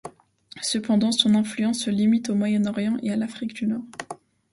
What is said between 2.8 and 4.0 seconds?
et à l'Afrique du Nord.